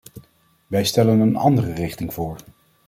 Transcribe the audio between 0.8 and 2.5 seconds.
stellen een andere richting voor.